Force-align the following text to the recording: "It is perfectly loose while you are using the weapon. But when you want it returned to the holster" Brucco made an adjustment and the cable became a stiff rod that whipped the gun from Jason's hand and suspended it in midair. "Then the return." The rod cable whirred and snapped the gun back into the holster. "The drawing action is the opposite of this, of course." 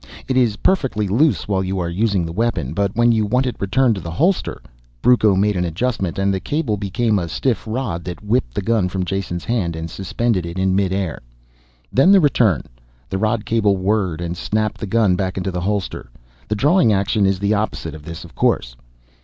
"It 0.27 0.35
is 0.35 0.55
perfectly 0.55 1.07
loose 1.07 1.47
while 1.47 1.63
you 1.63 1.77
are 1.77 1.87
using 1.87 2.25
the 2.25 2.31
weapon. 2.31 2.73
But 2.73 2.95
when 2.95 3.11
you 3.11 3.23
want 3.23 3.45
it 3.45 3.55
returned 3.59 3.93
to 3.93 4.01
the 4.01 4.09
holster" 4.09 4.59
Brucco 5.03 5.35
made 5.35 5.55
an 5.55 5.63
adjustment 5.63 6.17
and 6.17 6.33
the 6.33 6.39
cable 6.39 6.75
became 6.75 7.19
a 7.19 7.29
stiff 7.29 7.67
rod 7.67 8.03
that 8.05 8.23
whipped 8.23 8.55
the 8.55 8.63
gun 8.63 8.89
from 8.89 9.05
Jason's 9.05 9.45
hand 9.45 9.75
and 9.75 9.91
suspended 9.91 10.43
it 10.43 10.57
in 10.57 10.75
midair. 10.75 11.21
"Then 11.93 12.11
the 12.11 12.19
return." 12.19 12.63
The 13.11 13.19
rod 13.19 13.45
cable 13.45 13.77
whirred 13.77 14.21
and 14.21 14.35
snapped 14.35 14.79
the 14.79 14.87
gun 14.87 15.15
back 15.15 15.37
into 15.37 15.51
the 15.51 15.61
holster. 15.61 16.09
"The 16.47 16.55
drawing 16.55 16.91
action 16.91 17.27
is 17.27 17.37
the 17.37 17.53
opposite 17.53 17.93
of 17.93 18.01
this, 18.03 18.23
of 18.25 18.33
course." 18.33 18.75